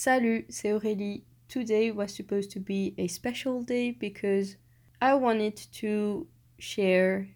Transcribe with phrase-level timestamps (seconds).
[0.00, 1.24] Salut, c'est Aurélie.
[1.48, 4.54] Today was supposed to be a special day because
[5.02, 7.26] I wanted to share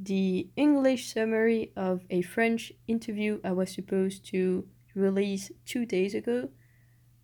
[0.00, 6.50] the English summary of a French interview I was supposed to release two days ago.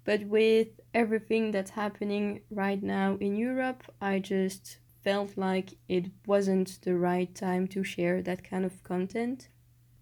[0.04, 6.80] But with everything that's happening right now in Europe, I just felt like it wasn't
[6.82, 9.48] the right time to share that kind of content.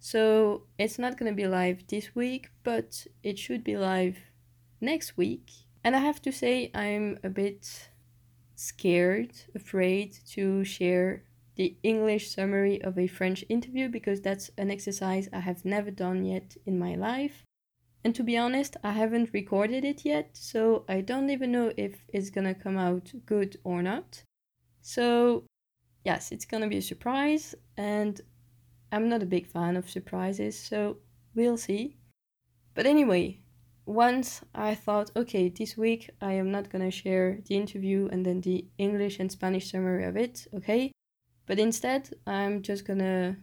[0.01, 4.17] So it's not gonna be live this week, but it should be live
[4.81, 5.51] next week.
[5.83, 7.91] And I have to say, I'm a bit
[8.55, 11.25] scared, afraid to share
[11.57, 16.25] the English summary of a French interview because that's an exercise I have never done
[16.25, 17.45] yet in my life.
[18.05, 22.05] And to be honest, I haven't recorded it yet, so I don't even know if
[22.13, 24.23] it's gonna come out good or not.
[24.81, 25.45] So,
[26.05, 28.21] yes, it's gonna be a surprise, and
[28.93, 30.99] I'm not a big fan of surprises, so
[31.35, 31.97] we'll see.
[32.75, 33.41] But anyway,
[33.87, 38.41] once I thought, okay, this week I am not gonna share the interview and then
[38.41, 40.93] the English and Spanish summary of it, okay?
[41.47, 43.37] But instead, I'm just gonna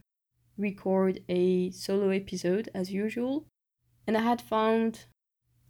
[0.57, 3.45] record a solo episode as usual.
[4.05, 5.05] And I had found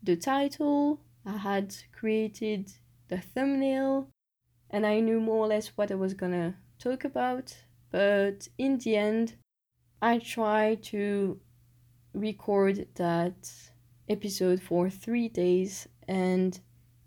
[0.01, 2.73] the title, I had created
[3.07, 4.09] the thumbnail,
[4.71, 7.55] and I knew more or less what I was gonna talk about.
[7.91, 9.35] But in the end,
[10.01, 11.39] I tried to
[12.13, 13.51] record that
[14.09, 16.59] episode for three days, and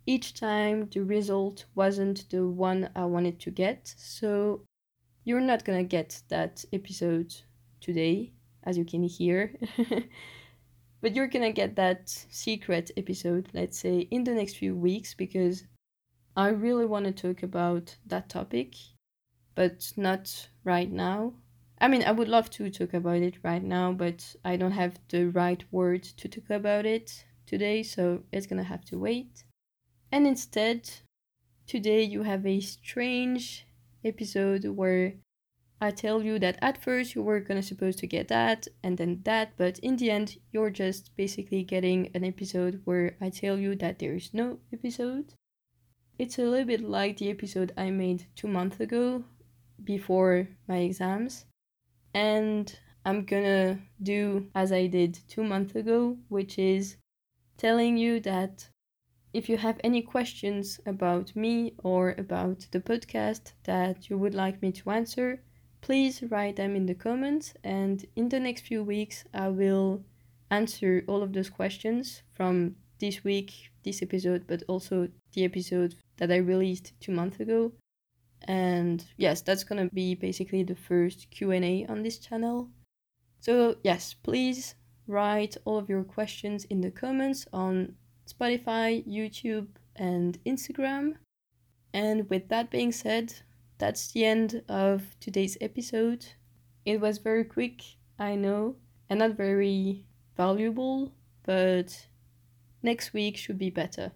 [0.06, 3.94] each time the result wasn't the one I wanted to get.
[3.96, 4.62] So
[5.24, 7.34] you're not gonna get that episode
[7.80, 9.54] today, as you can hear.
[11.00, 15.64] but you're gonna get that secret episode, let's say, in the next few weeks because
[16.36, 18.74] I really want to talk about that topic,
[19.54, 21.32] but not right now.
[21.78, 24.98] I mean, I would love to talk about it right now, but I don't have
[25.10, 29.44] the right words to talk about it today, so it's gonna have to wait.
[30.10, 30.88] And instead,
[31.66, 33.66] today you have a strange
[34.02, 35.14] episode where
[35.78, 39.20] I tell you that at first you were gonna supposed to get that and then
[39.24, 43.74] that, but in the end you're just basically getting an episode where I tell you
[43.76, 45.34] that there is no episode.
[46.18, 49.24] It's a little bit like the episode I made two months ago
[49.84, 51.44] before my exams.
[52.16, 56.96] And I'm gonna do as I did two months ago, which is
[57.58, 58.70] telling you that
[59.34, 64.62] if you have any questions about me or about the podcast that you would like
[64.62, 65.42] me to answer,
[65.82, 67.52] please write them in the comments.
[67.62, 70.02] And in the next few weeks, I will
[70.50, 73.52] answer all of those questions from this week,
[73.82, 77.72] this episode, but also the episode that I released two months ago
[78.42, 82.68] and yes that's gonna be basically the first q&a on this channel.
[83.40, 84.74] So yes please
[85.06, 87.94] write all of your questions in the comments on
[88.26, 91.14] spotify youtube and instagram.
[91.92, 93.32] And with that being said
[93.78, 96.26] that's the end of today's episode.
[96.84, 97.82] It was very quick
[98.18, 98.76] i know
[99.08, 100.04] and not very
[100.36, 101.12] valuable
[101.44, 102.06] but
[102.82, 104.12] next week should be better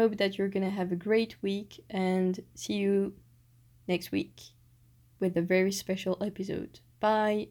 [0.00, 3.12] Hope that you're going to have a great week and see you
[3.86, 4.40] next week
[5.18, 6.80] with a very special episode.
[7.00, 7.48] Bye.